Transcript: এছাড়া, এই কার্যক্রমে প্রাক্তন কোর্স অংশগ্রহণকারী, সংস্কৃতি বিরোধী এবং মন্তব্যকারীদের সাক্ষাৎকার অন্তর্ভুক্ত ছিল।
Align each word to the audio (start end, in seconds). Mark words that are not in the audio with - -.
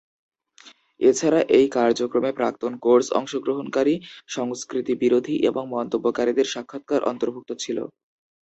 এছাড়া, 0.99 1.39
এই 1.57 1.65
কার্যক্রমে 1.75 2.31
প্রাক্তন 2.33 2.73
কোর্স 2.85 3.07
অংশগ্রহণকারী, 3.19 3.95
সংস্কৃতি 4.29 4.93
বিরোধী 5.03 5.35
এবং 5.49 5.63
মন্তব্যকারীদের 5.75 6.47
সাক্ষাৎকার 6.53 7.01
অন্তর্ভুক্ত 7.11 7.49
ছিল। 7.63 7.77